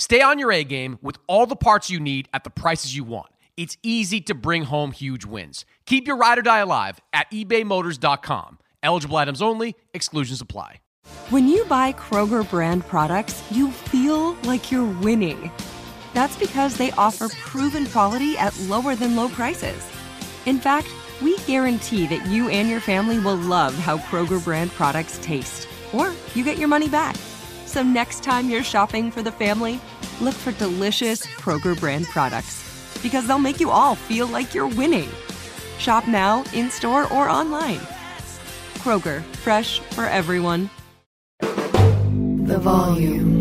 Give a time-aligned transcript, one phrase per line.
[0.00, 3.04] Stay on your A game with all the parts you need at the prices you
[3.04, 3.28] want.
[3.58, 5.66] It's easy to bring home huge wins.
[5.84, 8.58] Keep your ride or die alive at ebaymotors.com.
[8.82, 10.76] Eligible items only, exclusions apply.
[11.28, 15.52] When you buy Kroger brand products, you feel like you're winning.
[16.14, 19.86] That's because they offer proven quality at lower than low prices.
[20.46, 20.88] In fact,
[21.20, 26.14] we guarantee that you and your family will love how Kroger brand products taste, or
[26.34, 27.16] you get your money back.
[27.70, 29.80] So next time you're shopping for the family,
[30.20, 32.64] look for delicious Kroger brand products
[33.00, 35.08] because they'll make you all feel like you're winning.
[35.78, 37.78] Shop now, in store, or online.
[38.78, 40.68] Kroger, fresh for everyone.
[41.38, 43.38] The volume.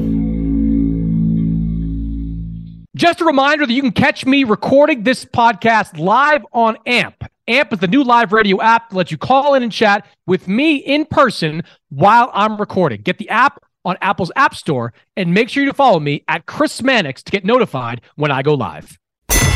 [2.95, 7.23] Just a reminder that you can catch me recording this podcast live on AMP.
[7.47, 10.47] AMP is the new live radio app that lets you call in and chat with
[10.47, 13.02] me in person while I'm recording.
[13.02, 16.81] Get the app on Apple's App Store and make sure you follow me at Chris
[16.81, 18.97] Mannix to get notified when I go live.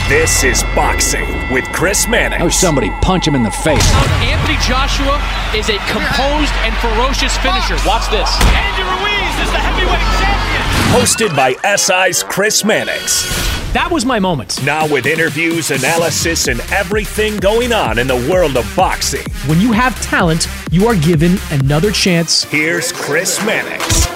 [0.10, 2.44] This is Boxing with Chris Mannix.
[2.44, 3.90] Oh, somebody punch him in the face.
[4.22, 5.16] Anthony Joshua
[5.56, 7.78] is a composed and ferocious finisher.
[7.88, 8.30] Watch this.
[8.54, 10.64] Andy Ruiz is the heavyweight champion.
[10.94, 13.63] Hosted by SI's Chris Mannix.
[13.74, 14.64] That was my moment.
[14.64, 19.26] Now with interviews, analysis, and everything going on in the world of boxing.
[19.48, 22.44] When you have talent, you are given another chance.
[22.44, 24.08] Here's Chris Mannix.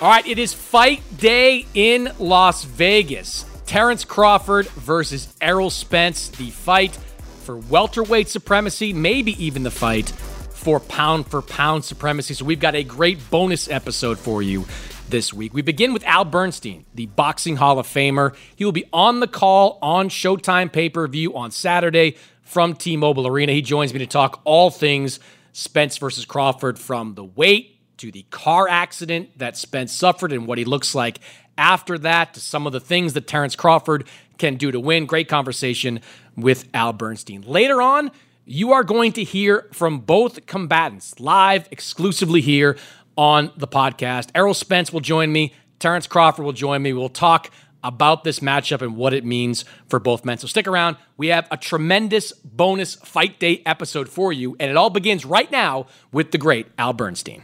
[0.00, 3.44] All right, it is fight day in Las Vegas.
[3.66, 6.96] Terence Crawford versus Errol Spence, the fight
[7.42, 12.34] for welterweight supremacy, maybe even the fight for pound for pound supremacy.
[12.34, 14.64] So we've got a great bonus episode for you
[15.08, 15.54] this week.
[15.54, 18.34] We begin with Al Bernstein, the Boxing Hall of Famer.
[18.54, 22.96] He will be on the call on Showtime pay per view on Saturday from T
[22.96, 23.52] Mobile Arena.
[23.52, 25.20] He joins me to talk all things
[25.52, 30.58] Spence versus Crawford from the weight to the car accident that Spence suffered and what
[30.58, 31.20] he looks like
[31.58, 34.04] after that, to some of the things that Terence Crawford
[34.36, 35.06] can do to win.
[35.06, 36.00] Great conversation
[36.36, 37.42] with Al Bernstein.
[37.42, 38.10] Later on,
[38.44, 42.76] you are going to hear from both combatants live exclusively here
[43.16, 44.28] on the podcast.
[44.34, 46.92] Errol Spence will join me, Terrence Crawford will join me.
[46.92, 47.50] We'll talk
[47.82, 50.38] about this matchup and what it means for both men.
[50.38, 50.96] So stick around.
[51.16, 55.50] We have a tremendous bonus fight day episode for you, and it all begins right
[55.50, 57.42] now with the great Al Bernstein.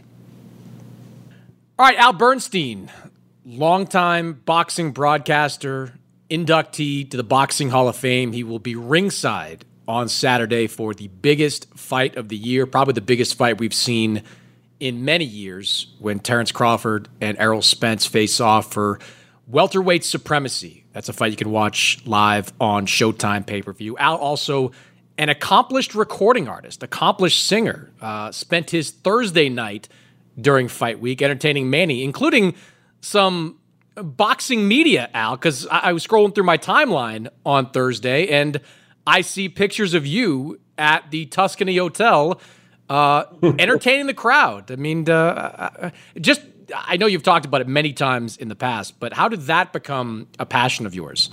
[1.79, 2.91] All right, Al Bernstein,
[3.45, 5.93] longtime boxing broadcaster,
[6.29, 8.31] inductee to the Boxing Hall of Fame.
[8.31, 13.01] He will be ringside on Saturday for the biggest fight of the year, probably the
[13.01, 14.23] biggest fight we've seen
[14.79, 18.99] in many years when Terence Crawford and Errol Spence face off for
[19.47, 20.85] welterweight supremacy.
[20.93, 23.97] That's a fight you can watch live on Showtime pay per view.
[23.97, 24.71] Al also
[25.17, 29.87] an accomplished recording artist, accomplished singer, uh, spent his Thursday night
[30.39, 32.55] during fight week, entertaining Manny, including
[33.01, 33.59] some
[33.95, 38.59] boxing media, Al, because I-, I was scrolling through my timeline on Thursday and
[39.05, 42.39] I see pictures of you at the Tuscany Hotel
[42.89, 43.25] uh,
[43.59, 44.71] entertaining the crowd.
[44.71, 45.89] I mean, uh, uh,
[46.19, 46.41] just
[46.75, 49.73] I know you've talked about it many times in the past, but how did that
[49.73, 51.29] become a passion of yours?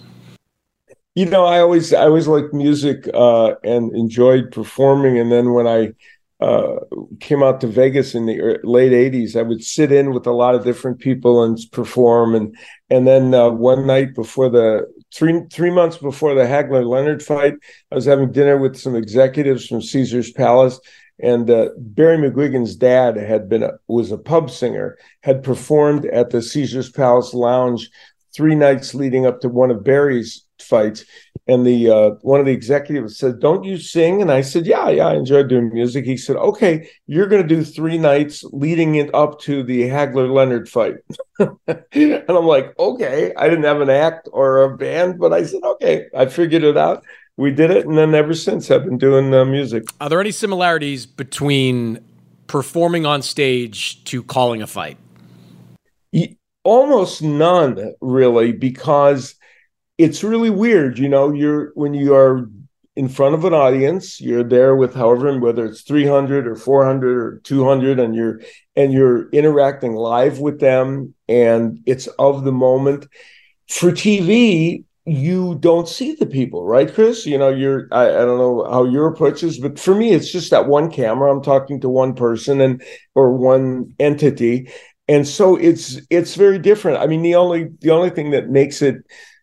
[1.15, 5.66] You know, I always I always liked music uh, and enjoyed performing, and then when
[5.66, 5.93] I
[6.41, 6.77] uh,
[7.19, 10.55] came out to Vegas in the late '80s, I would sit in with a lot
[10.55, 12.34] of different people and perform.
[12.34, 12.56] And
[12.88, 17.55] and then uh, one night before the three three months before the Hagler Leonard fight,
[17.91, 20.81] I was having dinner with some executives from Caesar's Palace,
[21.22, 26.31] and uh, Barry McGuigan's dad had been a, was a pub singer, had performed at
[26.31, 27.90] the Caesar's Palace Lounge
[28.34, 31.05] three nights leading up to one of Barry's fights.
[31.46, 34.22] And the uh, one of the executives said don't you sing?
[34.22, 36.05] And i said yeah yeah i enjoy doing music.
[36.05, 40.32] He said okay you're going to do three nights leading it up to the hagler
[40.32, 40.96] leonard fight.
[41.93, 45.62] And i'm like okay i didn't have an act or a band but i said
[45.64, 47.02] okay i figured it out
[47.37, 50.31] we did it and then ever since i've been doing uh, music are there any
[50.31, 51.99] similarities between
[52.47, 54.97] performing on stage to calling a fight
[56.65, 59.35] almost none really because
[59.99, 62.49] it's really weird you know you're when you are
[62.97, 64.21] in front of an audience.
[64.21, 68.41] You're there with however, whether it's 300 or 400 or 200, and you're
[68.77, 73.06] and you're interacting live with them, and it's of the moment.
[73.69, 77.26] For TV, you don't see the people, right, Chris?
[77.26, 80.30] You know, you're I, I, don't know how your approach is, but for me, it's
[80.30, 81.32] just that one camera.
[81.32, 82.82] I'm talking to one person and
[83.14, 84.70] or one entity.
[85.08, 86.98] And so it's it's very different.
[86.98, 88.96] I mean, the only the only thing that makes it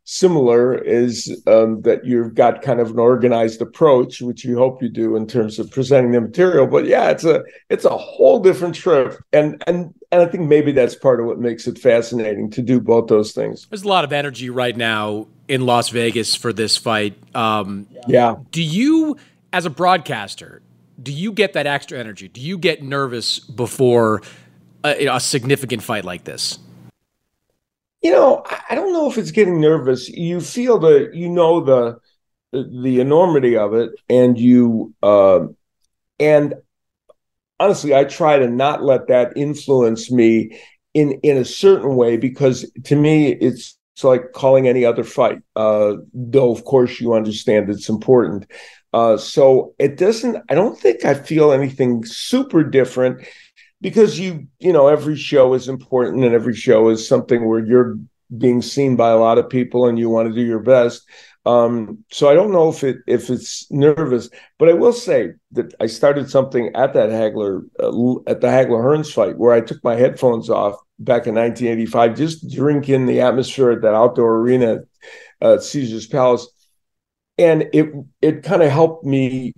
[0.06, 4.88] similar is um, that you've got kind of an organized approach, which you hope you
[4.88, 6.66] do in terms of presenting the material.
[6.66, 10.72] But yeah, it's a it's a whole different trip, and and and I think maybe
[10.72, 13.68] that's part of what makes it fascinating to do both those things.
[13.70, 17.18] There's a lot of energy right now in Las Vegas for this fight.
[17.36, 18.36] Um, yeah.
[18.52, 19.18] Do you,
[19.54, 20.62] as a broadcaster,
[21.02, 22.28] do you get that extra energy?
[22.28, 24.22] Do you get nervous before
[24.84, 26.60] a, a significant fight like this?
[28.02, 30.10] you know, I don't know if it's getting nervous.
[30.10, 32.00] You feel the, you know, the,
[32.52, 35.48] the enormity of it, and you, uh,
[36.20, 36.56] and
[37.60, 40.58] honestly, I try to not let that influence me
[40.94, 45.40] in in a certain way because to me, it's it's like calling any other fight.
[45.56, 48.46] Uh, though, of course, you understand it's important.
[48.94, 50.38] Uh, so it doesn't.
[50.50, 53.26] I don't think I feel anything super different
[53.82, 57.98] because you you know every show is important and every show is something where you're
[58.38, 61.02] being seen by a lot of people and you want to do your best
[61.48, 64.30] um, so I don't know if it if it's nervous,
[64.60, 68.84] but I will say that I started something at that Hagler uh, at the Hagler
[68.84, 73.72] Hearns fight where I took my headphones off back in 1985, just drinking the atmosphere
[73.72, 74.80] at that outdoor arena
[75.40, 76.50] at Caesar's Palace,
[77.38, 79.54] and it it kind of helped me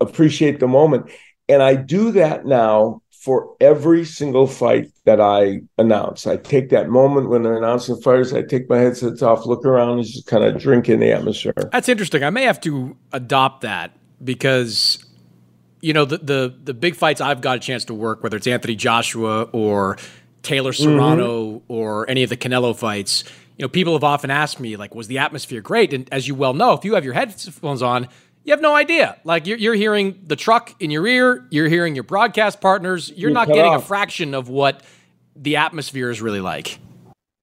[0.00, 1.10] appreciate the moment.
[1.48, 6.28] And I do that now for every single fight that I announce.
[6.28, 9.98] I take that moment when they're announcing fighters, I take my headsets off, look around,
[9.98, 11.52] and just kind of drink in the atmosphere.
[11.72, 12.22] That's interesting.
[12.22, 15.04] I may have to adopt that because
[15.80, 18.46] you know the the the big fights I've got a chance to work, whether it's
[18.46, 19.98] Anthony Joshua or
[20.44, 21.72] Taylor Serrano mm-hmm.
[21.72, 23.24] or any of the Canelo fights.
[23.58, 25.92] You know, people have often asked me, like, was the atmosphere great?
[25.92, 28.06] And as you well know, if you have your headphones on,
[28.46, 29.18] you have no idea.
[29.24, 33.08] Like you're, you're hearing the truck in your ear, you're hearing your broadcast partners.
[33.10, 33.82] You're, you're not getting off.
[33.82, 34.82] a fraction of what
[35.34, 36.78] the atmosphere is really like.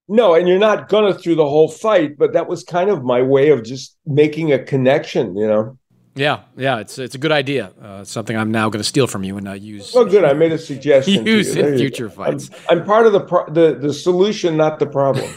[0.08, 3.22] No, and you're not gonna through the whole fight, but that was kind of my
[3.22, 5.78] way of just making a connection, you know.
[6.16, 7.74] Yeah, yeah, it's it's a good idea.
[7.82, 9.96] Uh, something I'm now going to steal from you and uh, use.
[9.96, 10.24] Oh, good.
[10.24, 11.26] I made a suggestion.
[11.26, 12.52] use in future fights.
[12.70, 15.28] I'm, I'm, part of the pro- the the solution, not the problem.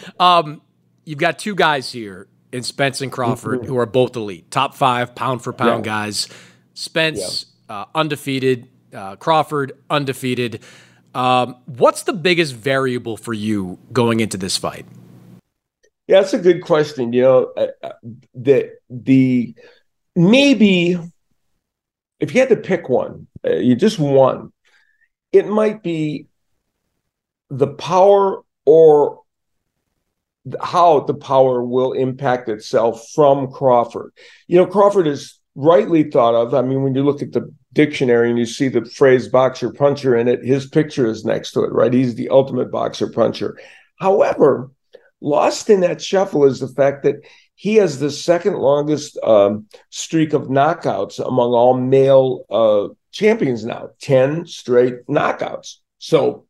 [0.20, 0.62] um,
[1.04, 3.68] you've got two guys here and Spence and Crawford, mm-hmm.
[3.68, 5.92] who are both elite, top five pound for pound yeah.
[5.92, 6.28] guys.
[6.74, 7.76] Spence yeah.
[7.76, 10.62] uh, undefeated, uh, Crawford undefeated.
[11.14, 14.86] Um, what's the biggest variable for you going into this fight?
[16.06, 17.12] Yeah, that's a good question.
[17.12, 17.92] You know, uh, uh
[18.34, 19.54] the the
[20.16, 20.98] maybe
[22.20, 24.52] if you had to pick one, uh, you just one,
[25.32, 26.26] it might be
[27.50, 29.22] the power or
[30.62, 34.12] how the power will impact itself from Crawford.
[34.46, 36.54] You know, Crawford is rightly thought of.
[36.54, 40.16] I mean, when you look at the dictionary and you see the phrase boxer puncher
[40.16, 41.92] in it, his picture is next to it, right?
[41.92, 43.58] He's the ultimate boxer puncher.
[43.98, 44.70] However,
[45.20, 47.16] lost in that shuffle is the fact that
[47.54, 53.90] he has the second longest um, streak of knockouts among all male uh, champions now
[54.00, 55.76] 10 straight knockouts.
[55.98, 56.46] So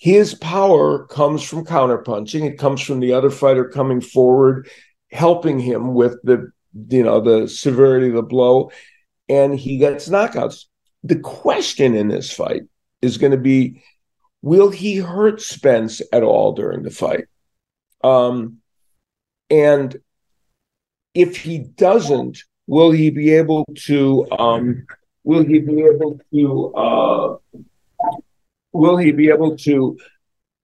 [0.00, 2.42] his power comes from counterpunching.
[2.42, 4.66] It comes from the other fighter coming forward,
[5.12, 6.50] helping him with the
[6.88, 8.70] you know the severity of the blow,
[9.28, 10.64] and he gets knockouts.
[11.04, 12.62] The question in this fight
[13.02, 13.82] is going to be:
[14.40, 17.26] Will he hurt Spence at all during the fight?
[18.02, 18.56] Um,
[19.50, 20.00] and
[21.12, 24.26] if he doesn't, will he be able to?
[24.30, 24.86] Um,
[25.24, 26.74] will he be able to?
[26.74, 27.36] Uh,
[28.72, 29.98] will he be able to,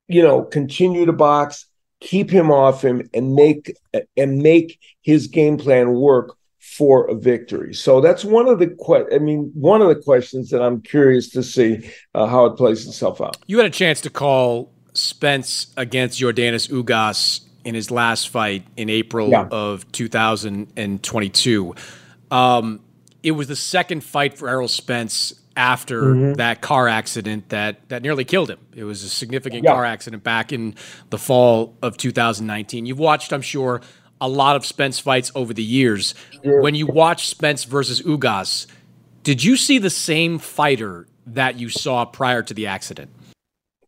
[0.08, 1.66] you know, continue to box,
[2.00, 3.74] keep him off him, and make
[4.16, 7.74] and make his game plan work for a victory?
[7.74, 11.30] So that's one of the que- I mean, one of the questions that I'm curious
[11.30, 13.36] to see uh, how it plays itself out.
[13.46, 18.88] You had a chance to call Spence against Yordenis Ugas in his last fight in
[18.88, 19.48] April yeah.
[19.50, 21.74] of 2022.
[22.30, 22.80] Um,
[23.22, 26.32] it was the second fight for Errol Spence after mm-hmm.
[26.34, 28.58] that car accident that that nearly killed him.
[28.74, 29.72] It was a significant yeah.
[29.72, 30.74] car accident back in
[31.10, 32.86] the fall of 2019.
[32.86, 33.80] You've watched, I'm sure,
[34.20, 36.14] a lot of Spence fights over the years.
[36.42, 36.60] Sure.
[36.60, 38.66] When you watch Spence versus Ugas,
[39.22, 43.10] did you see the same fighter that you saw prior to the accident?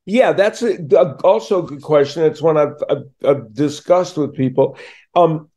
[0.04, 0.78] Yeah, that's a,
[1.22, 2.24] also a good question.
[2.24, 4.78] It's one I've, I've, I've discussed with people.
[5.14, 5.50] Um,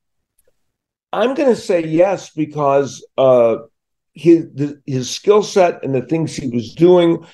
[1.13, 3.58] I'm going to say yes because uh,
[4.13, 4.48] his
[4.86, 7.25] his skill set and the things he was doing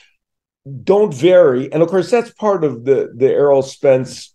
[0.84, 4.34] don't vary, and of course that's part of the the Errol Spence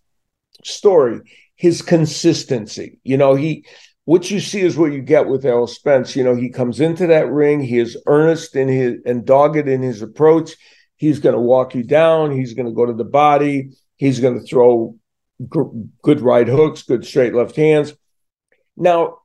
[0.63, 1.21] story.
[1.55, 3.65] His consistency, you know, he
[4.05, 6.15] what you see is what you get with Errol Spence.
[6.15, 9.81] You know, he comes into that ring, he is earnest in his and dogged in
[9.81, 10.55] his approach.
[10.97, 12.31] He's going to walk you down.
[12.31, 13.71] He's going to go to the body.
[13.97, 14.95] He's going to throw
[15.49, 17.93] good right hooks, good straight left hands.
[18.75, 19.19] Now,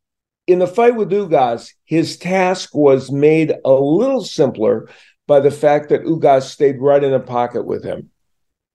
[0.48, 4.88] in the fight with Ugas, his task was made a little simpler
[5.26, 8.10] by the fact that Ugas stayed right in the pocket with him.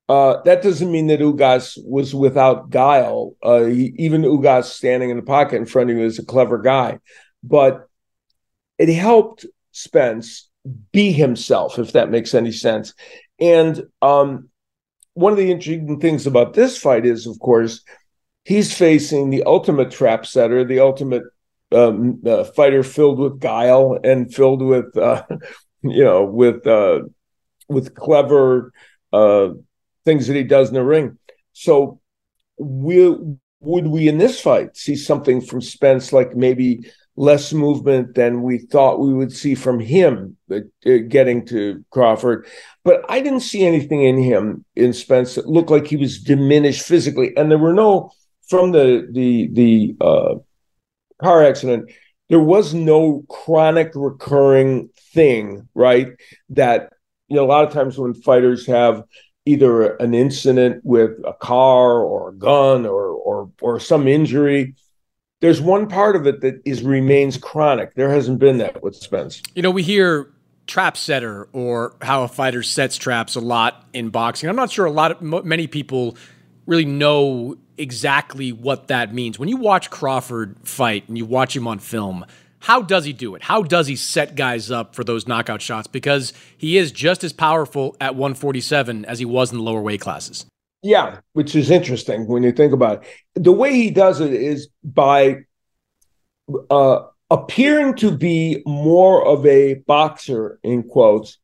[0.08, 3.36] Uh, that doesn't mean that Ugas was without guile.
[3.42, 6.60] Uh, he, even Ugas standing in the pocket in front of you is a clever
[6.60, 7.00] guy,
[7.44, 7.90] but
[8.78, 10.50] it helped Spence
[10.92, 12.94] be himself, if that makes any sense.
[13.40, 14.50] And um,
[15.16, 17.82] one of the interesting things about this fight is, of course,
[18.44, 21.24] he's facing the ultimate trap setter, the ultimate
[21.74, 22.22] um,
[22.56, 25.24] fighter filled with guile and filled with, uh,
[25.82, 27.02] you know, with uh,
[27.68, 28.72] with clever
[29.12, 29.50] uh,
[30.06, 31.18] things that he does in the ring.
[31.54, 32.00] So,
[32.58, 38.42] will would we in this fight see something from Spence like maybe less movement than
[38.42, 40.60] we thought we would see from him uh,
[41.08, 42.46] getting to Crawford?
[42.84, 46.84] But I didn't see anything in him in Spence that looked like he was diminished
[46.84, 48.12] physically, and there were no
[48.48, 50.36] from the the the uh,
[51.22, 51.92] car accident.
[52.30, 56.08] There was no chronic recurring thing, right?
[56.50, 56.94] That
[57.28, 59.04] you know, a lot of times when fighters have
[59.46, 64.76] either an incident with a car or a gun or or or some injury
[65.42, 69.42] there's one part of it that is remains chronic there hasn't been that with spence
[69.56, 70.30] you know we hear
[70.66, 74.86] trap setter or how a fighter sets traps a lot in boxing i'm not sure
[74.86, 76.16] a lot of many people
[76.66, 81.68] really know exactly what that means when you watch crawford fight and you watch him
[81.68, 82.26] on film
[82.64, 83.44] how does he do it?
[83.44, 85.86] How does he set guys up for those knockout shots?
[85.86, 90.00] Because he is just as powerful at 147 as he was in the lower weight
[90.00, 90.46] classes.
[90.82, 93.44] Yeah, which is interesting when you think about it.
[93.44, 95.40] The way he does it is by
[96.70, 101.40] uh, appearing to be more of a boxer, in quotes,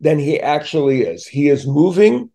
[0.00, 1.24] than he actually is.
[1.24, 2.32] He is moving,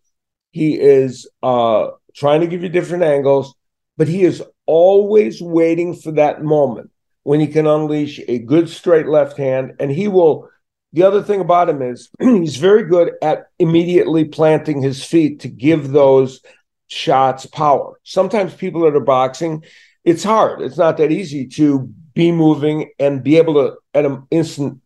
[0.50, 3.54] he is uh, trying to give you different angles,
[3.96, 6.90] but he is always waiting for that moment
[7.22, 9.74] when he can unleash a good straight left hand.
[9.80, 10.48] And he will,
[10.92, 15.48] the other thing about him is he's very good at immediately planting his feet to
[15.48, 16.40] give those
[16.86, 17.98] shots power.
[18.04, 19.64] Sometimes people that are boxing,
[20.04, 20.60] it's hard.
[20.60, 24.80] It's not that easy to be moving and be able to, at an instant,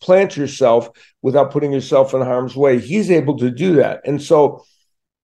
[0.00, 0.90] plant yourself
[1.22, 2.78] without putting yourself in harm's way.
[2.78, 4.00] He's able to do that.
[4.04, 4.64] And so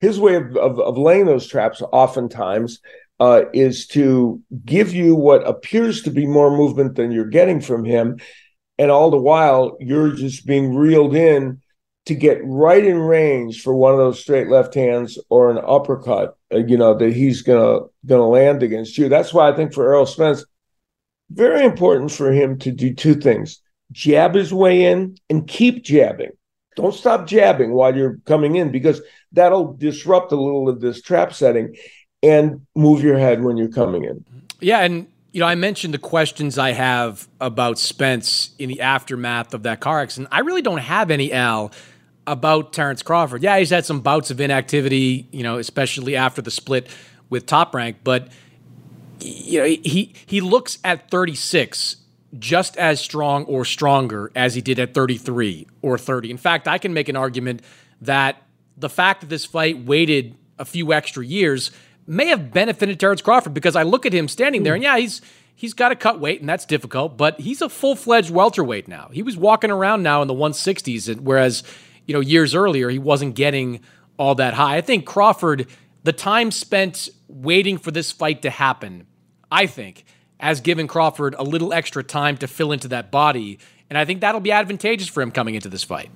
[0.01, 2.81] his way of, of, of laying those traps oftentimes
[3.21, 7.85] uh, is to give you what appears to be more movement than you're getting from
[7.85, 8.19] him.
[8.79, 11.61] And all the while, you're just being reeled in
[12.07, 16.39] to get right in range for one of those straight left hands or an uppercut,
[16.55, 19.09] uh, you know, that he's gonna gonna land against you.
[19.09, 20.45] That's why I think for Errol Spence,
[21.31, 23.61] very important for him to do two things:
[23.93, 26.31] jab his way in and keep jabbing.
[26.77, 31.33] Don't stop jabbing while you're coming in because that'll disrupt a little of this trap
[31.33, 31.77] setting
[32.23, 34.25] and move your head when you're coming in.
[34.61, 39.55] Yeah, and you know, I mentioned the questions I have about Spence in the aftermath
[39.55, 40.29] of that car accident.
[40.33, 41.71] I really don't have any, Al,
[42.27, 43.43] about Terrence Crawford.
[43.43, 46.89] Yeah, he's had some bouts of inactivity, you know, especially after the split
[47.31, 48.29] with Top Rank, but
[49.21, 51.97] you know, he he looks at 36
[52.39, 56.31] just as strong or stronger as he did at 33 or 30.
[56.31, 57.63] In fact, I can make an argument
[58.03, 58.43] that
[58.79, 61.71] the fact that this fight waited a few extra years
[62.07, 65.21] may have benefited Terrence Crawford because I look at him standing there and yeah, he's
[65.55, 69.11] he's got to cut weight and that's difficult, but he's a full-fledged welterweight now.
[69.13, 71.63] He was walking around now in the 160s whereas,
[72.07, 73.81] you know, years earlier he wasn't getting
[74.17, 74.77] all that high.
[74.77, 75.67] I think Crawford
[76.05, 79.07] the time spent waiting for this fight to happen,
[79.51, 80.05] I think,
[80.41, 83.59] has given Crawford a little extra time to fill into that body,
[83.91, 86.11] and I think that'll be advantageous for him coming into this fight.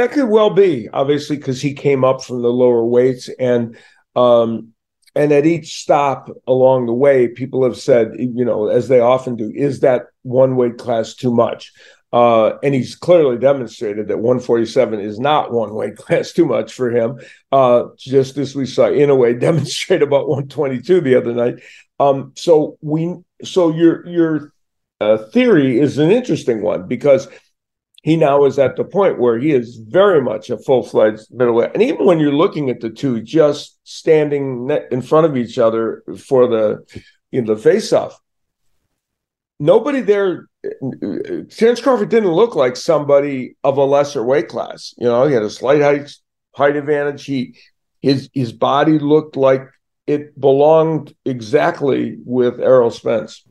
[0.00, 3.76] That could well be, obviously, because he came up from the lower weights and
[4.16, 4.72] um,
[5.14, 9.36] and at each stop along the way, people have said, you know, as they often
[9.36, 11.70] do, is that one weight class too much?
[12.14, 16.90] Uh, and he's clearly demonstrated that 147 is not one weight class too much for
[16.90, 17.20] him.
[17.52, 21.56] Uh, just as we saw Inoue demonstrate about 122 the other night.
[21.98, 24.54] Um, so we, so your your
[24.98, 27.28] uh, theory is an interesting one because
[28.02, 31.72] he now is at the point where he is very much a full fledged middleweight.
[31.74, 36.02] And even when you're looking at the two just standing in front of each other
[36.18, 36.84] for the
[37.30, 38.18] you know the face off,
[39.58, 40.46] nobody there.
[41.50, 44.94] Terence Crawford didn't look like somebody of a lesser weight class.
[44.98, 46.10] You know, he had a slight height
[46.54, 47.24] height advantage.
[47.24, 47.56] He
[48.00, 49.62] his his body looked like
[50.06, 53.44] it belonged exactly with Errol Spence.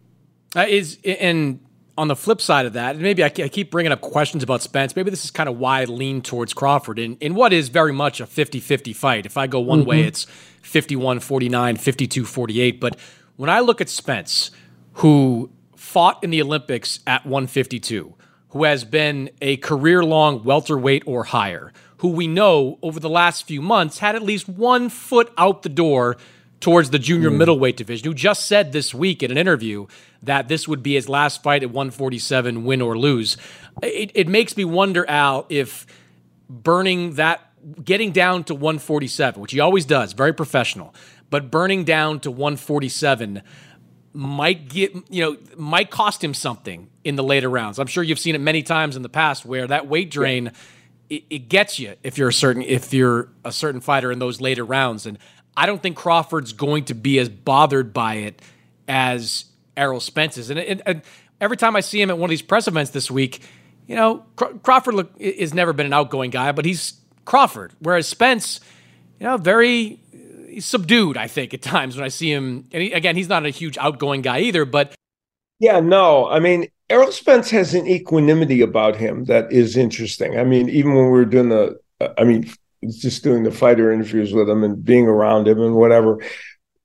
[0.55, 1.59] Uh, is and
[1.99, 4.95] on the flip side of that, maybe I, I, keep bringing up questions about Spence.
[4.95, 7.91] Maybe this is kind of why I lean towards Crawford in, in what is very
[7.91, 9.25] much a 50 50 fight.
[9.25, 9.89] If I go one mm-hmm.
[9.89, 10.25] way, it's
[10.61, 12.79] 51 49, 52 48.
[12.79, 12.95] But
[13.35, 14.51] when I look at Spence,
[14.93, 18.15] who fought in the Olympics at 152,
[18.51, 23.45] who has been a career long welterweight or higher, who we know over the last
[23.45, 26.15] few months had at least one foot out the door
[26.59, 27.37] towards the junior mm.
[27.37, 29.87] middleweight division, who just said this week in an interview
[30.21, 33.37] that this would be his last fight at 147, win or lose.
[33.81, 35.85] It, it makes me wonder, Al, if
[36.49, 37.41] burning that,
[37.83, 40.93] getting down to 147, which he always does, very professional,
[41.29, 43.41] but burning down to 147
[44.11, 47.79] might get you know might cost him something in the later rounds.
[47.79, 51.17] I'm sure you've seen it many times in the past where that weight drain yeah.
[51.17, 54.41] it, it, gets you if you're a certain if you're a certain fighter in those
[54.41, 55.05] later rounds.
[55.05, 55.19] And
[55.55, 58.41] I don't think Crawford's going to be as bothered by it
[58.87, 60.49] as Errol Spence is.
[60.49, 61.01] And, and, and
[61.41, 63.41] every time I see him at one of these press events this week,
[63.87, 66.93] you know, Crawford look, has never been an outgoing guy, but he's
[67.25, 67.73] Crawford.
[67.79, 68.59] Whereas Spence,
[69.19, 69.99] you know, very
[70.59, 72.67] subdued, I think, at times when I see him.
[72.71, 74.93] And he, again, he's not a huge outgoing guy either, but.
[75.59, 76.29] Yeah, no.
[76.29, 80.39] I mean, Errol Spence has an equanimity about him that is interesting.
[80.39, 82.49] I mean, even when we were doing the, uh, I mean,
[82.87, 86.19] just doing the fighter interviews with him and being around him and whatever.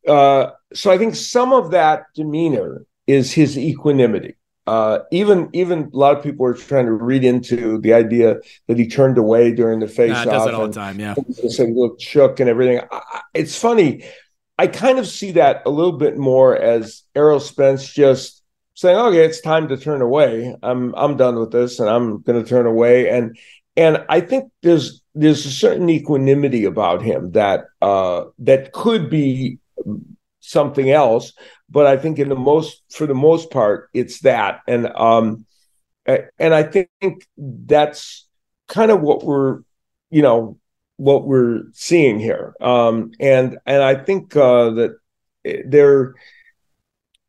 [0.07, 4.37] Uh, so I think some of that demeanor is his equanimity.
[4.67, 8.37] Uh, even even a lot of people are trying to read into the idea
[8.67, 10.99] that he turned away during the face nah, does it all the time.
[10.99, 11.15] Yeah,
[11.49, 12.81] said he looked shook and everything.
[12.91, 14.05] I, it's funny.
[14.59, 19.25] I kind of see that a little bit more as Errol Spence just saying, "Okay,
[19.25, 20.57] it's time to turn away.
[20.63, 23.37] I'm I'm done with this, and I'm going to turn away." And
[23.77, 29.59] and I think there's there's a certain equanimity about him that uh, that could be
[30.41, 31.33] something else,
[31.71, 35.47] but I think in the most for the most part it's that, and um,
[36.07, 36.89] and I think
[37.39, 38.27] that's
[38.69, 39.61] kind of what we're
[40.11, 40.59] you know
[40.97, 44.97] what we're seeing here, um, and and I think uh, that
[45.67, 46.15] they're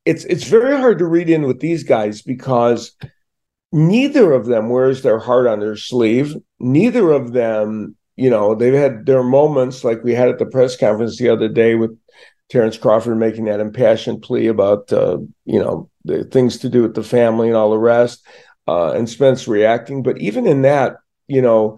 [0.05, 2.95] it's it's very hard to read in with these guys because
[3.75, 6.33] neither of them wears their heart on their sleeve.
[6.59, 10.77] Neither of them, you know, they've had their moments like we had at the press
[10.77, 11.91] conference the other day with
[12.49, 16.95] Terrence Crawford making that impassioned plea about, uh, you know, the things to do with
[16.95, 18.25] the family and all the rest,
[18.65, 20.03] uh, and Spence reacting.
[20.03, 20.95] But even in that,
[21.27, 21.77] you know,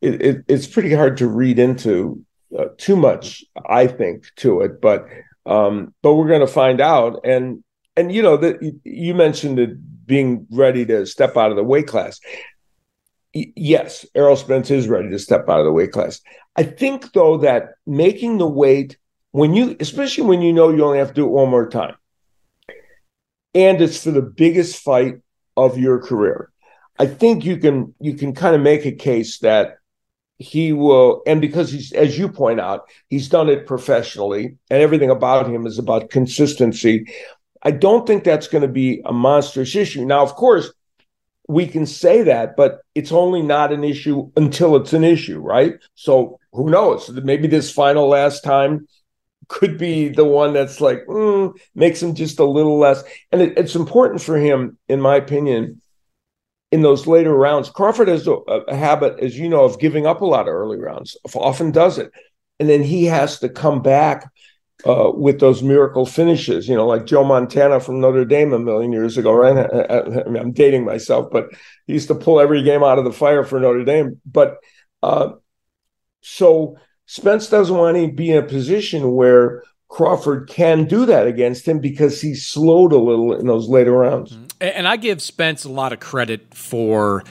[0.00, 2.24] it, it, it's pretty hard to read into
[2.58, 4.80] uh, too much, I think, to it.
[4.80, 5.06] But
[5.44, 7.20] um, but we're going to find out.
[7.24, 7.62] And
[7.96, 9.70] and you know that you mentioned it
[10.06, 12.20] being ready to step out of the weight class.
[13.34, 16.20] Yes, Errol Spence is ready to step out of the weight class.
[16.56, 18.96] I think though that making the weight
[19.32, 21.96] when you, especially when you know you only have to do it one more time,
[23.54, 25.16] and it's for the biggest fight
[25.58, 26.50] of your career,
[26.98, 29.76] I think you can you can kind of make a case that
[30.38, 35.10] he will, and because he's, as you point out, he's done it professionally, and everything
[35.10, 37.06] about him is about consistency.
[37.66, 40.04] I don't think that's going to be a monstrous issue.
[40.04, 40.72] Now, of course,
[41.48, 45.74] we can say that, but it's only not an issue until it's an issue, right?
[45.96, 47.10] So who knows?
[47.10, 48.86] Maybe this final last time
[49.48, 53.02] could be the one that's like mm, makes him just a little less.
[53.32, 55.82] And it, it's important for him, in my opinion,
[56.70, 57.68] in those later rounds.
[57.68, 60.78] Crawford has a, a habit, as you know, of giving up a lot of early
[60.78, 61.16] rounds.
[61.34, 62.12] Often does it,
[62.60, 64.30] and then he has to come back
[64.84, 68.92] uh, with those miracle finishes, you know, like Joe Montana from Notre Dame a million
[68.92, 69.56] years ago, right?
[69.56, 71.48] I, I, mean, I'm dating myself, but
[71.86, 74.20] he used to pull every game out of the fire for Notre Dame.
[74.26, 74.58] But
[75.02, 75.30] uh,
[76.20, 81.66] so Spence doesn't want to be in a position where Crawford can do that against
[81.66, 84.32] him because he slowed a little in those later rounds.
[84.32, 84.44] Mm-hmm.
[84.60, 87.22] And I give Spence a lot of credit for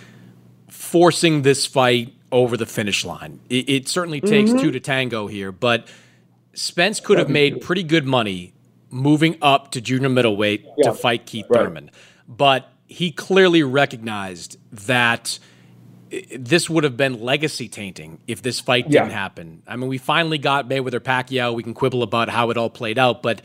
[0.69, 3.39] forcing this fight over the finish line.
[3.49, 4.59] It, it certainly takes mm-hmm.
[4.59, 5.87] two to tango here, but
[6.55, 8.53] Spence could have made pretty good money
[8.89, 10.89] moving up to junior middleweight yeah.
[10.89, 11.61] to fight Keith right.
[11.61, 11.91] Thurman.
[12.27, 15.37] But he clearly recognized that–
[16.37, 19.13] this would have been legacy tainting if this fight didn't yeah.
[19.13, 19.63] happen.
[19.67, 21.53] I mean, we finally got Mayweather Pacquiao.
[21.53, 23.43] We can quibble about how it all played out, but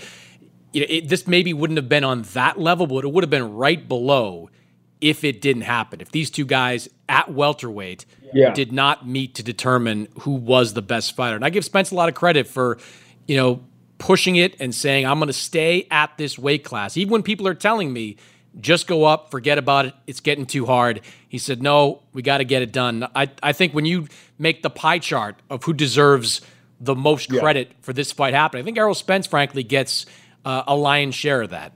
[0.73, 3.31] you know, it, this maybe wouldn't have been on that level, but it would have
[3.31, 4.51] been right below
[5.01, 6.01] if it didn't happen.
[6.01, 8.53] If these two guys at welterweight yeah.
[8.53, 11.37] did not meet to determine who was the best fighter.
[11.37, 12.79] And I give Spence a lot of credit for,
[13.27, 13.65] you know,
[13.99, 16.97] pushing it and saying, I'm going to stay at this weight class.
[16.97, 18.17] Even when people are telling me
[18.61, 19.95] just go up, forget about it.
[20.07, 21.03] It's getting too hard.
[21.29, 23.07] He said, no, we got to get it done.
[23.15, 24.09] I, I think when you
[24.39, 26.41] make the pie chart of who deserves
[26.81, 27.41] the most Yeah.
[27.41, 30.07] credit for this fight happening, I think Errol Spence, frankly, gets
[30.45, 31.73] uh, a lion's share of that.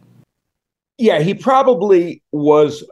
[0.96, 2.84] Yeah, he probably was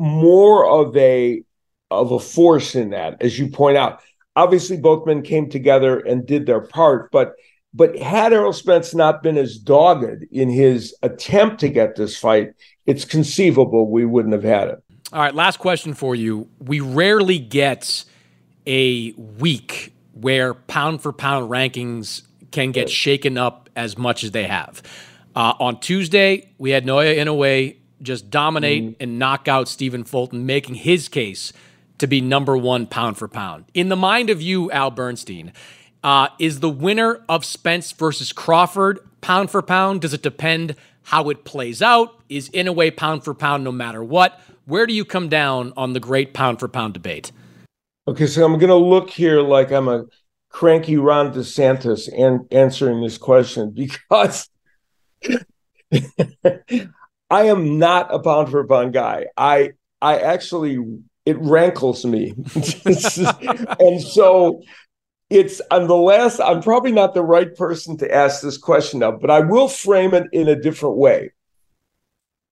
[0.00, 1.42] more of a
[1.90, 4.00] of a force in that, as you point out.
[4.34, 7.34] Obviously, both men came together and did their part, but
[7.74, 12.54] but had Errol Spence not been as dogged in his attempt to get this fight,
[12.86, 14.82] it's conceivable we wouldn't have had it.
[15.12, 16.48] All right, last question for you.
[16.58, 18.04] We rarely get
[18.66, 24.44] a week where pound for pound rankings can get shaken up as much as they
[24.44, 24.82] have.
[25.36, 30.76] Uh, on Tuesday, we had Naoya Inoue just dominate and knock out Stephen Fulton, making
[30.76, 31.52] his case
[31.98, 33.66] to be number one pound for pound.
[33.74, 35.52] In the mind of you, Al Bernstein,
[36.02, 40.00] uh, is the winner of Spence versus Crawford pound for pound?
[40.00, 42.20] Does it depend how it plays out?
[42.28, 44.40] Is in a way pound for pound no matter what?
[44.64, 47.32] Where do you come down on the great pound for pound debate?
[48.08, 50.06] Okay, so I'm going to look here like I'm a
[50.48, 54.48] cranky Ron DeSantis and answering this question because
[57.30, 59.26] I am not a pound for pound guy.
[59.36, 60.78] I I actually
[61.24, 64.62] it rankles me, and so
[65.28, 66.40] it's I'm the last.
[66.40, 70.12] I'm probably not the right person to ask this question of, but I will frame
[70.12, 71.30] it in a different way.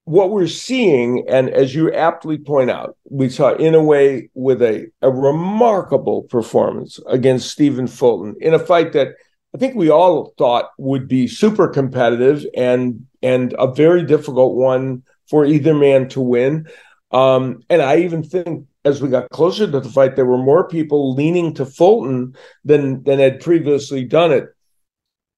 [0.05, 5.11] What we're seeing, and as you aptly point out, we saw Inoue with a, a
[5.11, 9.09] remarkable performance against Stephen Fulton in a fight that
[9.55, 15.03] I think we all thought would be super competitive and and a very difficult one
[15.29, 16.69] for either man to win.
[17.11, 20.69] Um, and I even think as we got closer to the fight, there were more
[20.69, 24.47] people leaning to Fulton than than had previously done it.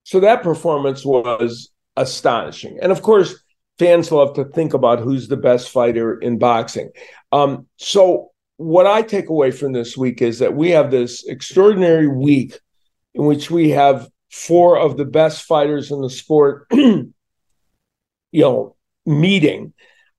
[0.04, 2.78] So that performance was astonishing.
[2.80, 3.42] And of course,
[3.78, 6.90] fans love to think about who's the best fighter in boxing.
[7.32, 12.06] Um, so what I take away from this week is that we have this extraordinary
[12.06, 12.58] week
[13.14, 16.66] in which we have four of the best fighters in the sport,
[18.32, 19.72] you know, meeting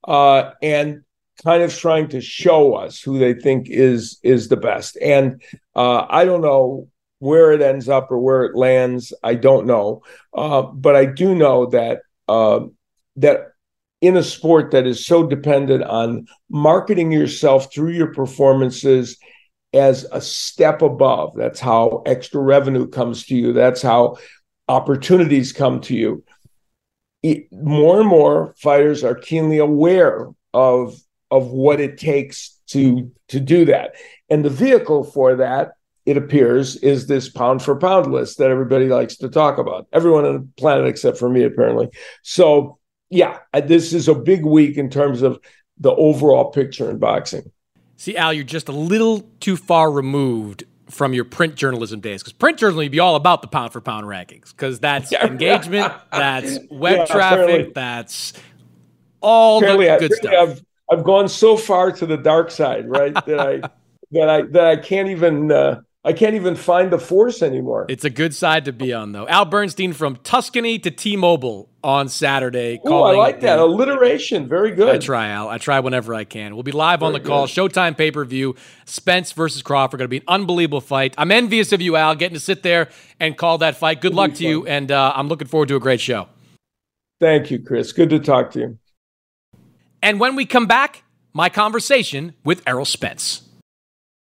[0.07, 1.03] uh, and
[1.43, 4.97] kind of trying to show us who they think is is the best.
[5.01, 5.41] And
[5.75, 6.87] uh, I don't know
[7.19, 9.13] where it ends up or where it lands.
[9.23, 10.03] I don't know,
[10.35, 12.61] uh, but I do know that uh,
[13.17, 13.51] that
[14.01, 19.17] in a sport that is so dependent on marketing yourself through your performances
[19.73, 21.35] as a step above.
[21.35, 23.53] That's how extra revenue comes to you.
[23.53, 24.17] That's how
[24.67, 26.23] opportunities come to you.
[27.23, 30.95] It, more and more fighters are keenly aware of
[31.29, 33.95] of what it takes to to do that,
[34.29, 35.73] and the vehicle for that,
[36.05, 39.87] it appears, is this pound for pound list that everybody likes to talk about.
[39.93, 41.89] Everyone on the planet except for me, apparently.
[42.23, 42.79] So,
[43.09, 45.39] yeah, this is a big week in terms of
[45.77, 47.51] the overall picture in boxing.
[47.97, 52.33] See, Al, you're just a little too far removed from your print journalism days because
[52.33, 56.57] print journalism would be all about the pound for pound rankings because that's engagement, that's
[56.69, 58.33] web Yeah, traffic, apparently- that's
[59.21, 60.31] all apparently, the I, good stuff.
[60.31, 63.13] apparently I've I've gone so far to the dark side, right?
[63.13, 63.57] that I
[64.11, 67.85] that I that I can't even uh, I can't even find the force anymore.
[67.87, 69.27] It's a good side to be on, though.
[69.27, 72.81] Al Bernstein from Tuscany to T-Mobile on Saturday.
[72.83, 74.47] Oh, I like that the- alliteration.
[74.49, 74.95] Very good.
[74.95, 75.47] I try, Al.
[75.49, 76.55] I try whenever I can.
[76.55, 77.45] We'll be live on the Very call.
[77.45, 77.53] good.
[77.53, 78.55] Showtime pay per view.
[78.85, 79.99] Spence versus Crawford.
[79.99, 81.13] Going to be an unbelievable fight.
[81.19, 84.01] I'm envious of you, Al, getting to sit there and call that fight.
[84.01, 86.27] Good It'll luck to you, and uh, I'm looking forward to a great show.
[87.19, 87.91] Thank you, Chris.
[87.91, 88.79] Good to talk to you.
[90.01, 93.47] And when we come back, my conversation with Errol Spence.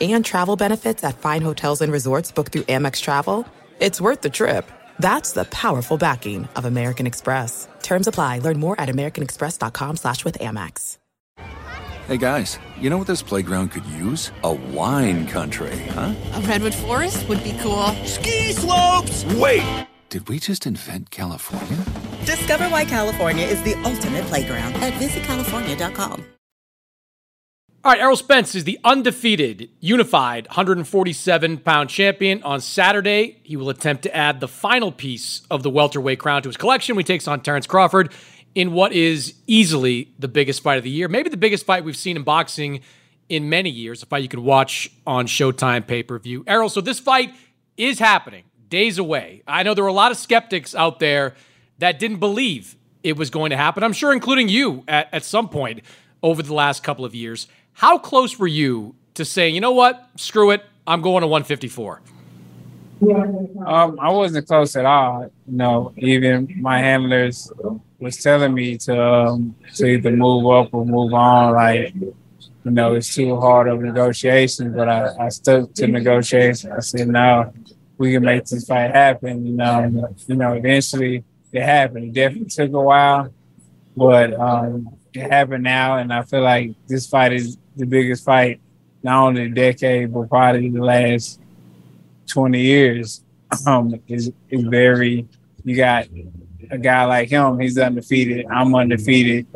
[0.00, 3.46] And travel benefits at fine hotels and resorts booked through Amex Travel,
[3.80, 4.70] it's worth the trip.
[4.98, 7.68] That's the powerful backing of American Express.
[7.82, 8.40] Terms apply.
[8.40, 10.98] Learn more at americanexpress.com slash with Amex.
[12.08, 14.30] Hey guys, you know what this playground could use?
[14.44, 16.14] A wine country, huh?
[16.34, 17.88] A redwood forest would be cool.
[18.04, 19.24] Ski slopes!
[19.34, 19.86] Wait!
[20.08, 21.84] Did we just invent California?
[22.24, 26.24] Discover why California is the ultimate playground at visitcalifornia.com.
[27.86, 32.42] All right, Errol Spence is the undefeated, unified 147 pound champion.
[32.42, 36.48] On Saturday, he will attempt to add the final piece of the welterweight crown to
[36.48, 36.96] his collection.
[36.96, 38.12] We takes on Terrence Crawford
[38.56, 41.96] in what is easily the biggest fight of the year, maybe the biggest fight we've
[41.96, 42.80] seen in boxing
[43.28, 46.42] in many years, a fight you can watch on Showtime pay per view.
[46.48, 47.34] Errol, so this fight
[47.76, 49.44] is happening days away.
[49.46, 51.36] I know there were a lot of skeptics out there
[51.78, 53.84] that didn't believe it was going to happen.
[53.84, 55.82] I'm sure, including you at, at some point
[56.20, 57.46] over the last couple of years.
[57.76, 62.00] How close were you to saying, you know what, screw it, I'm going to 154?
[63.66, 65.30] Um, I wasn't close at all.
[65.46, 67.52] You know, even my handlers
[67.98, 71.52] was telling me to um, to either move up or move on.
[71.52, 72.14] Like, you
[72.64, 74.74] know, it's too hard of negotiations.
[74.74, 76.72] But I, I stuck to negotiations.
[76.72, 77.52] I said, no,
[77.98, 79.44] we can make this fight happen.
[79.44, 82.06] You know, you know, eventually it happened.
[82.06, 83.30] It definitely took a while,
[83.94, 88.60] but um, it happened now, and I feel like this fight is the biggest fight,
[89.02, 91.40] not only the decade, but probably the last
[92.28, 93.22] 20 years.
[93.64, 95.24] Um, is is very.
[95.62, 96.08] You got
[96.70, 97.60] a guy like him.
[97.60, 98.44] He's undefeated.
[98.50, 99.46] I'm undefeated.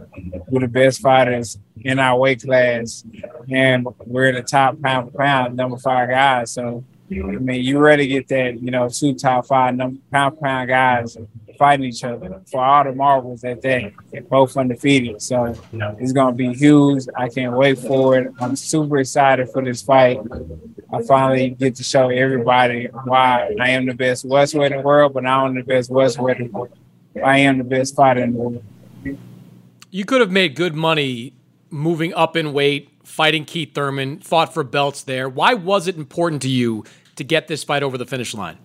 [0.48, 3.04] We're the best fighters in our weight class,
[3.50, 6.52] and we're the top pound for pound number five guys.
[6.52, 8.62] So, I mean, you ready to get that?
[8.62, 11.16] You know, two top five number pound pound guys
[11.59, 13.92] fighting each other for all the marbles at that.
[14.12, 15.20] They're both undefeated.
[15.20, 15.55] So
[15.99, 17.05] it's gonna be huge.
[17.16, 18.33] I can't wait for it.
[18.40, 20.20] I'm super excited for this fight.
[20.92, 25.12] I finally get to show everybody why I am the best welterweight in the world,
[25.12, 26.79] but only the best welterweight in the world.
[27.25, 28.64] I am the best fighter in the world.
[29.90, 31.35] You could have made good money
[31.70, 35.28] moving up in weight, fighting Keith Thurman, fought for belts there.
[35.28, 36.85] Why was it important to you
[37.16, 38.59] to get this fight over the finish line?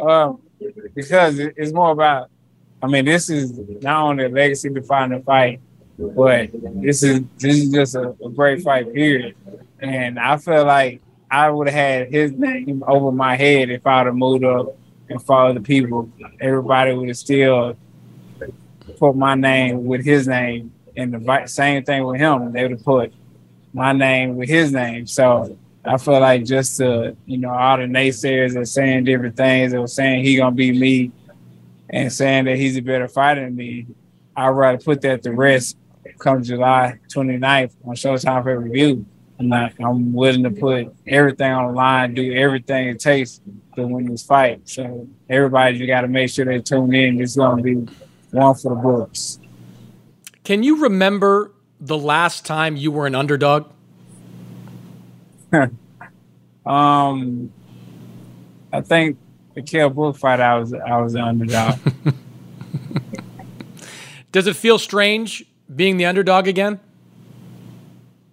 [0.00, 0.40] Um,
[0.94, 2.30] because it's more about.
[2.82, 5.60] I mean, this is not only a legacy defining fight,
[5.98, 6.50] but
[6.82, 8.92] this is this is just a, a great fight.
[8.92, 9.34] Period.
[9.80, 14.06] And I feel like I would have had his name over my head if I'd
[14.06, 14.76] have moved up
[15.08, 16.10] and followed the people.
[16.40, 17.76] Everybody would have still
[18.98, 22.52] put my name with his name, and the same thing with him.
[22.52, 23.12] They would have put
[23.72, 25.06] my name with his name.
[25.06, 29.74] So I feel like just to, you know, all the naysayers are saying different things,
[29.74, 31.12] were saying he gonna beat me
[31.90, 33.86] and saying that he's a better fighter than me,
[34.36, 35.76] I'd rather put that to rest
[36.18, 39.04] come July 29th on Showtime for review.
[39.38, 43.40] I'm not I'm willing to put everything on the line, do everything it takes
[43.74, 44.68] to win this fight.
[44.68, 47.20] So everybody you gotta make sure they tune in.
[47.20, 47.74] It's gonna be
[48.30, 49.40] one for the books.
[50.44, 53.70] Can you remember the last time you were an underdog?
[56.66, 57.50] um,
[58.70, 59.16] I think
[59.54, 61.78] the Kell Brook fight, I was I was the underdog.
[64.32, 66.78] Does it feel strange being the underdog again?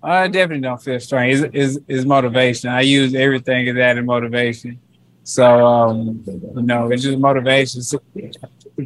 [0.04, 1.42] I definitely don't feel strange.
[1.42, 2.72] It's, it's, it's motivation.
[2.72, 4.80] I use everything as added motivation.
[5.24, 7.84] So um, you know, it's just motivation.
[7.84, 8.02] So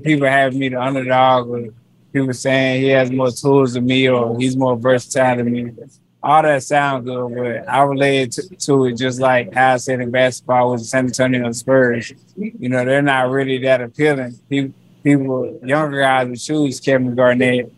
[0.04, 1.70] people have me the underdog, or
[2.16, 5.72] people saying he has more tools than me, or he's more versatile than me
[6.26, 10.02] all that sound good, but I relate to, to, it just like how I said
[10.02, 12.14] in basketball with San Antonio Spurs.
[12.36, 14.40] You know, they're not really that appealing.
[14.50, 14.74] People,
[15.04, 17.72] people younger guys would choose Kevin Garnett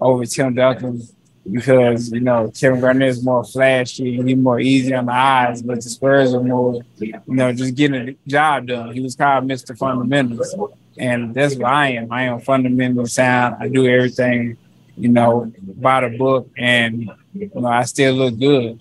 [0.00, 1.02] over Tim Duncan
[1.50, 5.60] because, you know, Kevin Garnett is more flashy and he's more easy on the eyes,
[5.60, 8.94] but the Spurs are more, you know, just getting the job done.
[8.94, 9.76] He was called Mr.
[9.76, 10.54] Fundamentals.
[11.00, 12.12] And that's what I am.
[12.12, 13.56] I am fundamental sound.
[13.58, 14.58] I do everything,
[14.98, 18.78] you know, by the book and you know, I still look good.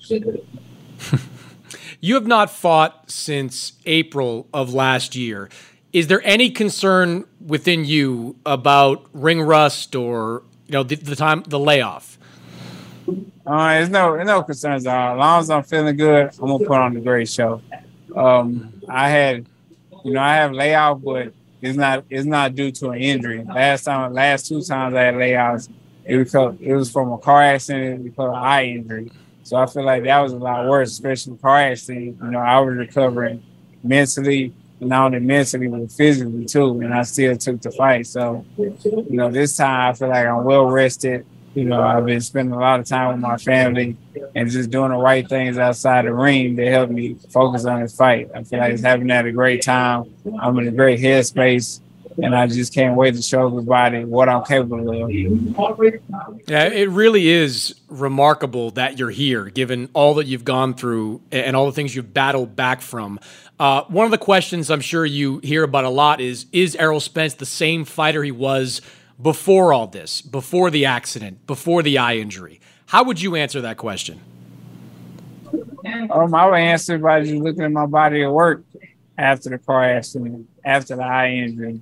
[2.01, 5.49] you have not fought since April of last year.
[5.93, 11.43] Is there any concern within you about ring rust or you know the, the time
[11.47, 12.17] the layoff?
[13.47, 15.13] Uh, there's no there's no concerns at all.
[15.13, 17.61] As long as I'm feeling good, I'm gonna put on a great show.
[18.13, 19.45] Um, I had,
[20.03, 23.43] you know, I have layoff, but it's not it's not due to an injury.
[23.43, 25.69] Last time, last two times I had layoffs,
[26.05, 29.11] it was it was from a car accident because of eye injury.
[29.43, 32.17] So I feel like that was a lot worse, especially car accident.
[32.21, 33.43] You know, I was recovering
[33.83, 36.79] mentally not only mentally but physically too.
[36.81, 38.07] And I still took the fight.
[38.07, 41.25] So, you know, this time I feel like I'm well rested.
[41.55, 43.97] You know, I've been spending a lot of time with my family
[44.35, 47.95] and just doing the right things outside the ring to help me focus on this
[47.95, 48.29] fight.
[48.35, 50.13] I feel like it's having had a great time.
[50.39, 51.79] I'm in a great headspace
[52.23, 55.11] and I just can't wait to show everybody what I'm capable of.
[56.47, 61.55] Yeah, it really is remarkable that you're here, given all that you've gone through and
[61.55, 63.19] all the things you've battled back from.
[63.59, 66.99] Uh, one of the questions I'm sure you hear about a lot is Is Errol
[66.99, 68.81] Spence the same fighter he was
[69.21, 72.59] before all this, before the accident, before the eye injury?
[72.87, 74.19] How would you answer that question?
[76.11, 78.63] Um, I would answer by just looking at my body at work
[79.17, 81.81] after the car accident, after the eye injury,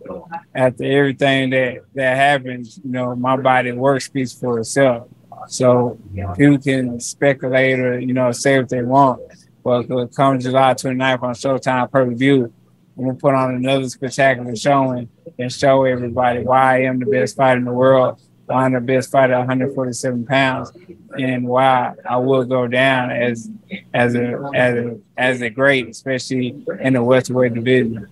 [0.54, 5.08] after everything that that happens, you know, my body work speaks for itself.
[5.47, 6.00] So
[6.36, 9.21] people can speculate or you know say what they want,
[9.63, 12.52] but come July 29th on Showtime per view,
[12.98, 17.36] I'm gonna put on another spectacular showing and show everybody why I am the best
[17.36, 20.72] fighter in the world, why I'm the best fighter at 147 pounds,
[21.20, 23.50] and why I will go down as
[23.94, 28.08] as a as a as a great, especially in the welterweight division.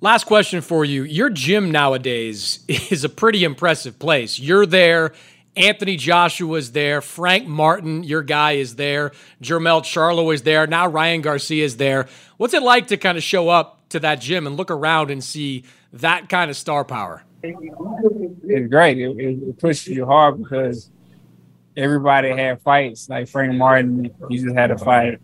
[0.00, 1.04] Last question for you.
[1.04, 4.38] Your gym nowadays is a pretty impressive place.
[4.38, 5.12] You're there.
[5.56, 7.00] Anthony Joshua is there.
[7.00, 9.12] Frank Martin, your guy, is there.
[9.42, 10.66] Jermell Charlo is there.
[10.66, 12.08] Now Ryan Garcia is there.
[12.38, 15.22] What's it like to kind of show up to that gym and look around and
[15.22, 17.24] see that kind of star power?
[17.42, 18.98] It's great.
[18.98, 20.90] It, it pushes you hard because
[21.76, 23.08] everybody had fights.
[23.08, 25.20] Like Frank Martin, he just had a fight.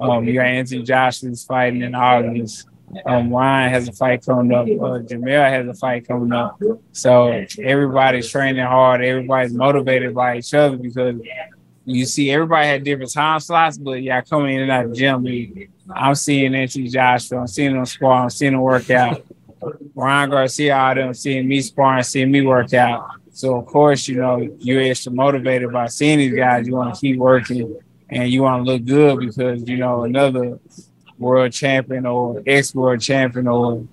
[0.00, 2.66] Um, you got Anthony Joshua's fighting in August.
[3.04, 4.66] Um, Ryan has a fight coming up.
[4.66, 6.60] Uh, Jermell has a fight coming up.
[6.92, 9.02] So everybody's training hard.
[9.02, 11.16] Everybody's motivated by each other because
[11.84, 14.96] you see everybody had different time slots, but yeah, coming in and out of the
[14.96, 19.24] gym, I'm seeing Anthony Joshua, I'm seeing them spar, I'm seeing them work out.
[19.94, 23.08] Ryan Garcia there, I'm seeing me sparring, seeing me work out.
[23.32, 26.66] So of course, you know, you're extra motivated by seeing these guys.
[26.66, 27.76] You want to keep working
[28.10, 30.58] and you want to look good because you know another
[31.18, 33.86] world champion or ex world champion or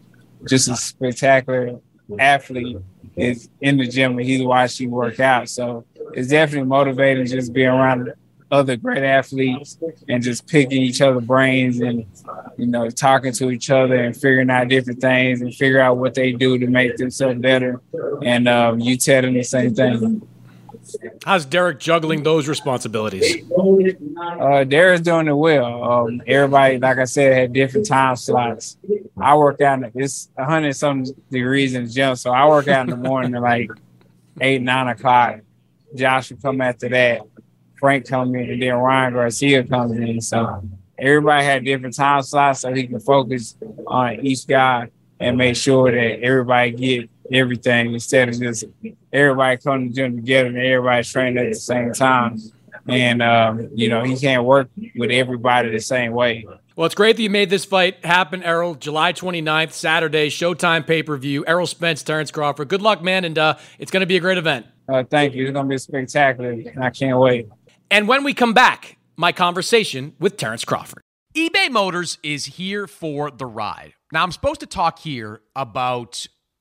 [0.47, 1.79] just a spectacular
[2.19, 2.77] athlete
[3.15, 5.49] is in the gym and he's watching you work out.
[5.49, 8.13] So it's definitely motivating just being around
[8.51, 12.05] other great athletes and just picking each other brains and
[12.57, 16.13] you know talking to each other and figuring out different things and figure out what
[16.13, 17.81] they do to make themselves better
[18.23, 20.21] and um, you tell them the same thing
[21.25, 23.43] how's Derrick juggling those responsibilities?
[24.39, 25.84] Uh, Derrick's doing it well.
[25.84, 28.77] Um, everybody like i said had different time slots.
[29.17, 32.89] I work out it's 100 some degrees in the gym so i work out in
[32.89, 33.69] the morning at like
[34.39, 35.39] 8 9 o'clock.
[35.95, 37.21] Josh will come after that.
[37.79, 40.21] Frank comes in, and then Ryan Garcia comes in.
[40.21, 40.63] So
[40.97, 43.55] everybody had different time slots, so he can focus
[43.88, 48.65] on each guy and make sure that everybody get everything instead of just
[49.11, 52.39] everybody coming to gym together and everybody training at the same time.
[52.88, 56.45] And um, you know, he can't work with everybody the same way.
[56.75, 58.75] Well, it's great that you made this fight happen, Errol.
[58.75, 61.45] July 29th, Saturday, Showtime pay per view.
[61.47, 62.67] Errol Spence, Terrence Crawford.
[62.67, 64.65] Good luck, man, and uh, it's going to be a great event.
[64.88, 65.45] Uh, thank you.
[65.45, 67.47] It's going to be spectacular, and I can't wait.
[67.89, 71.01] And when we come back, my conversation with Terrence Crawford.
[71.33, 73.93] eBay Motors is here for the ride.
[74.11, 76.27] Now, I'm supposed to talk here about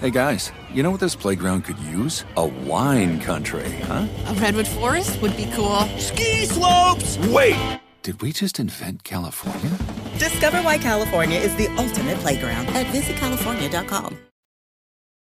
[0.00, 2.24] Hey guys, you know what this playground could use?
[2.38, 4.06] A wine country, huh?
[4.28, 5.80] A redwood forest would be cool.
[5.98, 7.18] Ski slopes!
[7.28, 7.78] Wait!
[8.00, 9.76] Did we just invent California?
[10.16, 14.16] Discover why California is the ultimate playground at visitcalifornia.com.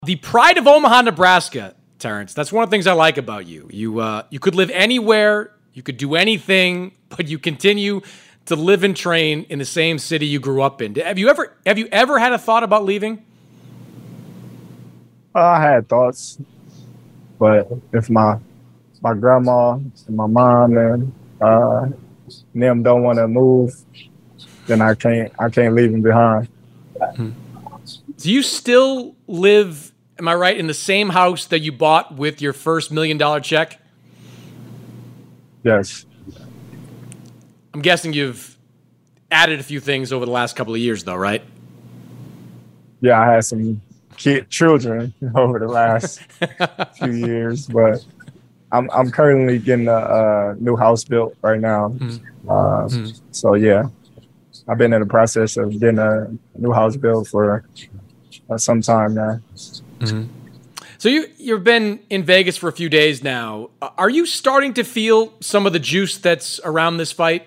[0.04, 2.34] The pride of Omaha, Nebraska, Terrence.
[2.34, 3.68] That's one of the things I like about you.
[3.70, 8.00] You uh, you could live anywhere, you could do anything, but you continue
[8.46, 10.96] to live and train in the same city you grew up in.
[10.96, 13.24] Have you ever have you ever had a thought about leaving?
[15.37, 16.39] I had thoughts,
[17.39, 18.39] but if my
[19.03, 21.87] my grandma and my mom and uh,
[22.55, 23.74] them don't want to move,
[24.66, 26.49] then I can't I can't leave them behind.
[27.16, 27.30] Hmm.
[28.18, 29.93] Do you still live?
[30.18, 33.41] Am I right in the same house that you bought with your first million dollar
[33.41, 33.78] check?
[35.62, 36.07] Yes.
[37.74, 38.57] I'm guessing you've
[39.30, 41.43] added a few things over the last couple of years, though, right?
[43.03, 43.82] Yeah, I had some
[44.16, 46.20] kid children over the last
[46.98, 48.04] few years, but
[48.72, 51.88] I'm I'm currently getting a, a new house built right now.
[51.88, 52.50] Mm-hmm.
[52.50, 53.18] Uh, mm-hmm.
[53.30, 53.84] So yeah,
[54.68, 57.64] I've been in the process of getting a new house built for
[58.50, 59.40] uh, some time now.
[60.00, 60.24] Mm-hmm.
[60.98, 63.70] So you you've been in Vegas for a few days now.
[63.80, 67.46] Are you starting to feel some of the juice that's around this fight?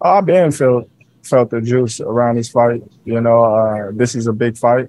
[0.00, 0.88] I've been felt
[1.26, 2.82] felt the juice around this fight.
[3.04, 4.88] You know, uh, this is a big fight.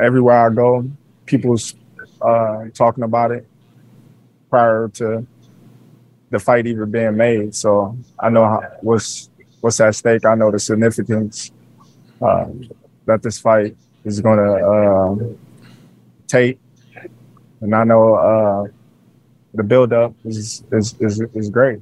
[0.00, 0.88] Everywhere I go,
[1.26, 1.74] people's
[2.20, 3.46] uh, talking about it
[4.50, 5.26] prior to
[6.30, 7.54] the fight even being made.
[7.54, 10.24] So I know how, what's what's at stake.
[10.24, 11.50] I know the significance
[12.20, 12.46] uh,
[13.06, 15.34] that this fight is going to uh,
[16.26, 16.58] take,
[17.60, 18.64] and I know uh,
[19.54, 21.80] the buildup is, is is is great.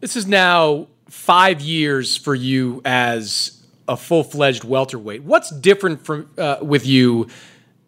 [0.00, 5.24] This is now five years for you as a full fledged welterweight.
[5.24, 7.26] What's different from uh, with you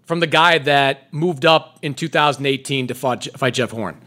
[0.04, 3.98] from the guy that moved up in 2018 to fight, fight Jeff Horn?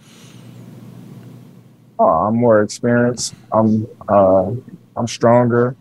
[1.98, 3.34] Oh, I'm more experienced.
[3.54, 4.52] I'm uh,
[4.98, 5.76] I'm stronger.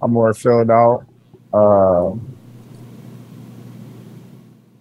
[0.00, 1.04] I'm more filled out.
[1.52, 2.12] Uh,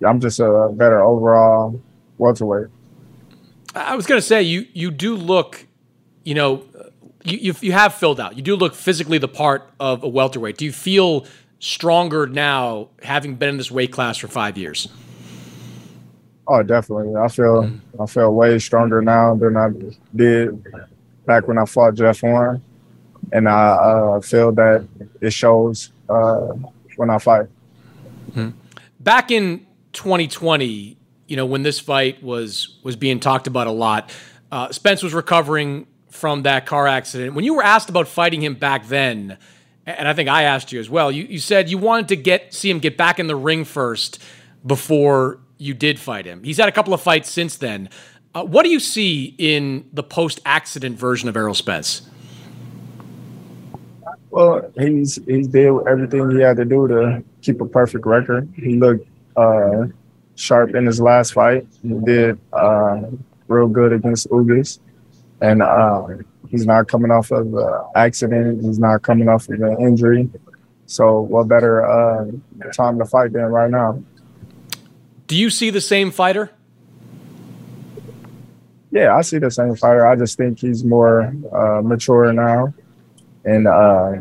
[0.06, 1.82] I'm just a better overall
[2.18, 2.68] welterweight.
[3.76, 5.68] I was going to say you you do look,
[6.24, 6.64] you know,
[7.24, 8.36] you, you, you have filled out.
[8.36, 10.58] You do look physically the part of a welterweight.
[10.58, 11.26] Do you feel
[11.60, 14.90] stronger now, having been in this weight class for five years?
[16.48, 17.16] Oh, definitely.
[17.16, 17.72] I feel.
[18.00, 19.70] I feel way stronger now than I
[20.14, 20.62] did
[21.26, 22.62] back when I fought Jeff Horn,
[23.32, 24.86] and I uh, feel that
[25.22, 26.48] it shows uh,
[26.98, 27.48] when I fight.
[28.32, 28.50] Mm-hmm.
[29.00, 30.98] Back in 2020,
[31.28, 34.12] you know, when this fight was was being talked about a lot,
[34.52, 37.34] uh, Spence was recovering from that car accident.
[37.34, 39.38] When you were asked about fighting him back then,
[39.86, 42.54] and I think I asked you as well, you, you said you wanted to get
[42.54, 44.22] see him get back in the ring first
[44.66, 46.44] before you did fight him.
[46.44, 47.90] He's had a couple of fights since then.
[48.36, 52.10] Uh, what do you see in the post accident version of Errol Spence?
[54.30, 58.48] Well, he's he's did everything he had to do to keep a perfect record.
[58.56, 59.88] He looked uh,
[60.36, 61.68] sharp in his last fight.
[61.82, 63.02] He did uh,
[63.48, 64.80] real good against Ugas
[65.44, 66.08] and uh,
[66.50, 68.64] he's not coming off of an accident.
[68.64, 70.30] He's not coming off of an injury.
[70.86, 72.32] So, what better uh,
[72.74, 74.02] time to fight than right now?
[75.28, 76.50] Do you see the same fighter?
[78.92, 80.08] Yeah, I see the same fighter.
[80.08, 82.74] I just think he's more uh, mature now
[83.44, 84.14] and uh,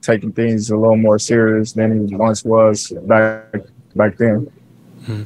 [0.00, 3.54] taking things a little more serious than he once was back
[3.94, 4.50] back then.
[5.04, 5.22] Hmm.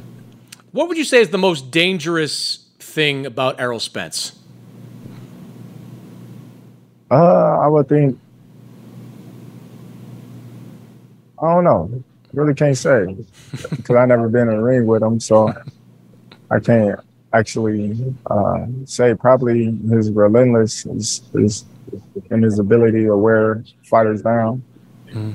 [0.73, 4.40] What would you say is the most dangerous thing about Errol Spence?
[7.11, 8.19] Uh, I would think.
[11.43, 12.05] I don't know.
[12.33, 13.17] Really can't say
[13.71, 15.53] because I never been in a ring with him, so
[16.51, 17.01] I can't
[17.33, 19.15] actually uh, say.
[19.15, 21.65] Probably his relentless is, is
[22.31, 24.63] in his ability to wear fighters down.
[25.09, 25.35] Mm.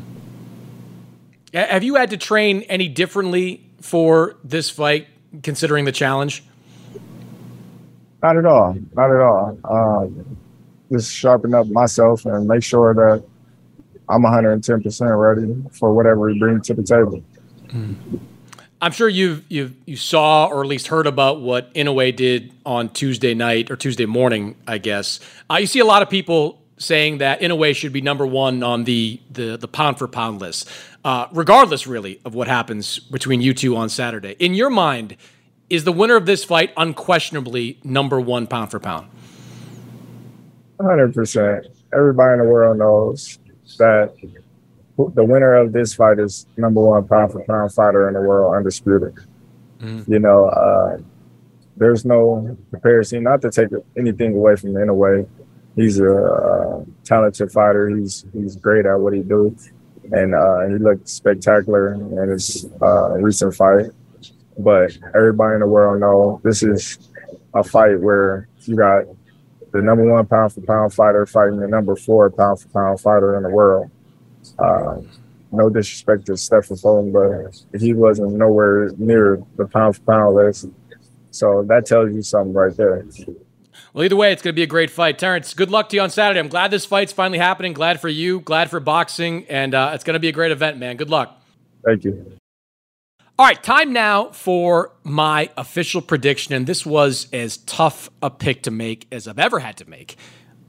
[1.54, 5.08] Have you had to train any differently for this fight,
[5.42, 6.44] considering the challenge?
[8.22, 8.78] Not at all.
[8.94, 9.58] Not at all.
[9.64, 10.08] Uh,
[10.92, 13.24] just sharpen up myself and make sure that
[14.10, 17.24] I'm 110% ready for whatever he brings to the table.
[18.82, 22.90] I'm sure you you you saw or at least heard about what Inoue did on
[22.90, 25.20] Tuesday night or Tuesday morning, I guess.
[25.50, 28.84] Uh, you see a lot of people saying that Inoue should be number one on
[28.84, 30.70] the the, the pound for pound list,
[31.04, 34.36] uh, regardless really of what happens between you two on Saturday.
[34.40, 35.16] In your mind,
[35.70, 39.10] is the winner of this fight unquestionably number one pound for pound?
[40.80, 41.68] Hundred percent.
[41.94, 43.40] Everybody in the world knows
[43.78, 44.14] that
[44.98, 48.56] the winner of this fight is number one pound for pound fighter in the world,
[48.56, 49.16] undisputed.
[49.80, 50.08] Mm.
[50.08, 50.98] You know, uh,
[51.78, 53.24] there's no comparison.
[53.24, 55.26] Not to take anything away from him in a way,
[55.76, 57.90] he's a uh, talented fighter.
[57.90, 59.72] He's he's great at what he does,
[60.12, 63.88] and uh, he looked spectacular in his uh, recent fight.
[64.58, 67.10] But everybody in the world know this is
[67.54, 69.06] a fight where you got
[69.76, 73.36] the number one pound for pound fighter fighting the number four pound for pound fighter
[73.36, 73.92] in the world.
[74.58, 75.02] Uh,
[75.52, 80.68] no disrespect to Stephen Fulton, but he wasn't nowhere near the pound for pound list.
[81.32, 83.06] So that tells you something right there.
[83.94, 85.20] Well, either way, it's going to be a great fight.
[85.20, 86.40] Terrence, good luck to you on Saturday.
[86.40, 87.74] I'm glad this fight's finally happening.
[87.74, 88.40] Glad for you.
[88.40, 89.46] Glad for boxing.
[89.48, 90.96] And uh, it's going to be a great event, man.
[90.96, 91.42] Good luck.
[91.84, 92.38] Thank you.
[93.38, 96.54] All right, time now for my official prediction.
[96.54, 100.16] And this was as tough a pick to make as I've ever had to make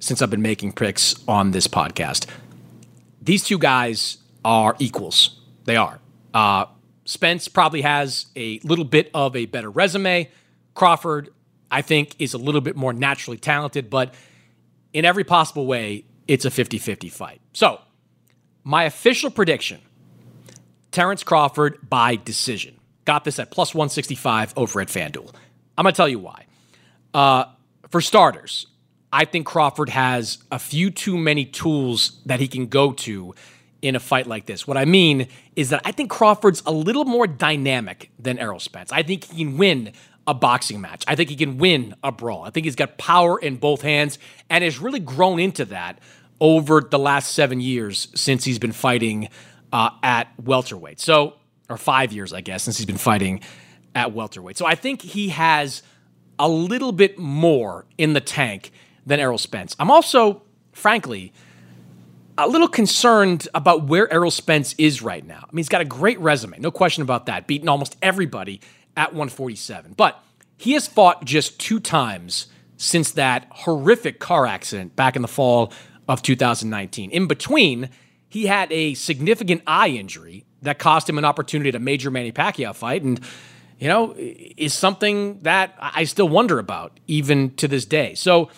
[0.00, 2.26] since I've been making picks on this podcast.
[3.22, 5.40] These two guys are equals.
[5.64, 6.00] They are.
[6.34, 6.64] Uh,
[7.04, 10.28] Spence probably has a little bit of a better resume.
[10.74, 11.32] Crawford,
[11.70, 14.12] I think, is a little bit more naturally talented, but
[14.92, 17.40] in every possible way, it's a 50 50 fight.
[17.52, 17.80] So,
[18.64, 19.80] my official prediction
[20.96, 22.74] Terrence Crawford by decision.
[23.04, 25.30] Got this at plus 165 over at FanDuel.
[25.76, 26.46] I'm going to tell you why.
[27.12, 27.44] Uh,
[27.90, 28.66] for starters,
[29.12, 33.34] I think Crawford has a few too many tools that he can go to
[33.82, 34.66] in a fight like this.
[34.66, 38.90] What I mean is that I think Crawford's a little more dynamic than Errol Spence.
[38.90, 39.92] I think he can win
[40.26, 41.04] a boxing match.
[41.06, 42.44] I think he can win a brawl.
[42.44, 44.18] I think he's got power in both hands
[44.48, 45.98] and has really grown into that
[46.40, 49.28] over the last seven years since he's been fighting
[49.72, 51.00] uh, at welterweight.
[51.00, 51.34] So,
[51.68, 53.40] or five years, I guess, since he's been fighting
[53.94, 54.56] at welterweight.
[54.56, 55.82] So I think he has
[56.38, 58.70] a little bit more in the tank
[59.04, 59.74] than Errol Spence.
[59.78, 60.42] I'm also,
[60.72, 61.32] frankly,
[62.38, 65.40] a little concerned about where Errol Spence is right now.
[65.42, 68.60] I mean, he's got a great resume, no question about that, beating almost everybody
[68.96, 69.94] at 147.
[69.96, 70.22] But
[70.56, 75.72] he has fought just two times since that horrific car accident back in the fall
[76.08, 77.10] of 2019.
[77.10, 77.88] In between,
[78.28, 82.32] he had a significant eye injury that cost him an opportunity at a major Manny
[82.32, 83.02] Pacquiao fight.
[83.02, 83.20] And,
[83.78, 88.14] you know, is something that I still wonder about even to this day.
[88.14, 88.50] So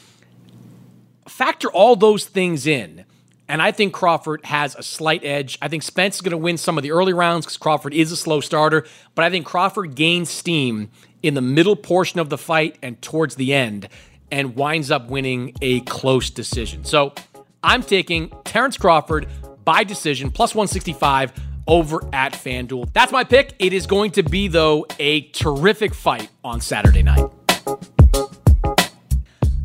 [1.26, 3.04] factor all those things in.
[3.50, 5.58] And I think Crawford has a slight edge.
[5.62, 8.12] I think Spence is going to win some of the early rounds because Crawford is
[8.12, 8.86] a slow starter.
[9.14, 10.90] But I think Crawford gains steam
[11.22, 13.88] in the middle portion of the fight and towards the end
[14.30, 16.84] and winds up winning a close decision.
[16.84, 17.14] So
[17.62, 19.26] I'm taking Terrence Crawford
[19.68, 21.30] by decision, plus 165
[21.66, 22.90] over at FanDuel.
[22.94, 23.52] That's my pick.
[23.58, 27.28] It is going to be, though, a terrific fight on Saturday night.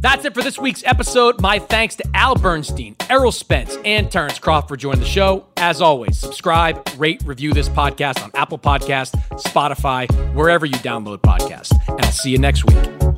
[0.02, 1.40] That's it for this week's episode.
[1.40, 5.46] My thanks to Al Bernstein, Errol Spence, and Terrence Crawford for joining the show.
[5.56, 11.72] As always, subscribe, rate, review this podcast on Apple Podcast, Spotify, wherever you download podcasts.
[11.88, 13.13] And I'll see you next week.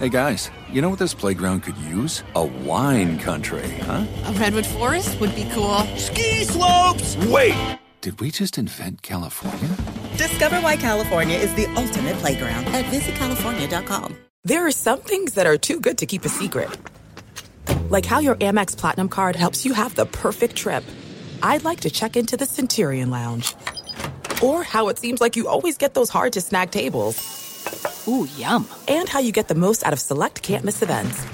[0.00, 2.24] Hey guys, you know what this playground could use?
[2.34, 4.06] A wine country, huh?
[4.24, 5.80] A redwood forest would be cool.
[5.98, 7.18] Ski slopes!
[7.26, 7.78] Wait!
[8.00, 9.68] Did we just invent California?
[10.16, 14.16] Discover why California is the ultimate playground at visitcalifornia.com.
[14.42, 16.70] There are some things that are too good to keep a secret.
[17.90, 20.82] Like how your Amex Platinum card helps you have the perfect trip.
[21.42, 23.54] I'd like to check into the Centurion Lounge.
[24.42, 27.49] Or how it seems like you always get those hard to snag tables.
[28.08, 28.66] Ooh, yum.
[28.88, 31.24] And how you get the most out of select can't miss events.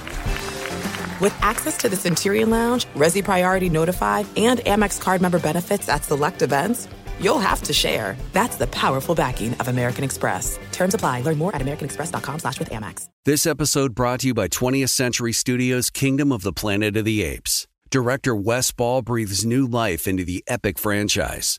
[1.20, 6.04] With access to the Centurion Lounge, Resy Priority Notified, and Amex card member benefits at
[6.04, 8.16] select events, you'll have to share.
[8.32, 10.58] That's the powerful backing of American Express.
[10.72, 11.22] Terms apply.
[11.22, 13.08] Learn more at americanexpress.com slash with Amex.
[13.24, 17.22] This episode brought to you by 20th Century Studios' Kingdom of the Planet of the
[17.22, 17.66] Apes.
[17.90, 21.58] Director Wes Ball breathes new life into the epic franchise.